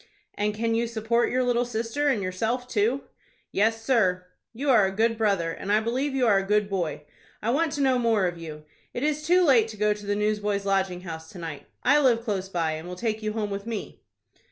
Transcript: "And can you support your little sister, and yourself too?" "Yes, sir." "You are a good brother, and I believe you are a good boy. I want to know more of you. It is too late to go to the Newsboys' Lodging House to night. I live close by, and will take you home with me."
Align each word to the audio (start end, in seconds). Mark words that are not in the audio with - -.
"And 0.33 0.55
can 0.55 0.73
you 0.73 0.87
support 0.87 1.29
your 1.29 1.43
little 1.43 1.63
sister, 1.63 2.07
and 2.07 2.23
yourself 2.23 2.67
too?" 2.67 3.03
"Yes, 3.51 3.83
sir." 3.85 4.25
"You 4.51 4.71
are 4.71 4.87
a 4.87 4.91
good 4.91 5.15
brother, 5.15 5.51
and 5.51 5.71
I 5.71 5.79
believe 5.79 6.15
you 6.15 6.25
are 6.25 6.39
a 6.39 6.43
good 6.43 6.67
boy. 6.71 7.03
I 7.39 7.51
want 7.51 7.71
to 7.73 7.81
know 7.81 7.99
more 7.99 8.25
of 8.25 8.35
you. 8.39 8.65
It 8.95 9.03
is 9.03 9.21
too 9.21 9.43
late 9.45 9.67
to 9.67 9.77
go 9.77 9.93
to 9.93 10.05
the 10.07 10.15
Newsboys' 10.15 10.65
Lodging 10.65 11.01
House 11.01 11.29
to 11.33 11.37
night. 11.37 11.67
I 11.83 11.99
live 11.99 12.23
close 12.23 12.49
by, 12.49 12.71
and 12.71 12.87
will 12.87 12.95
take 12.95 13.21
you 13.21 13.33
home 13.33 13.51
with 13.51 13.67
me." 13.67 14.01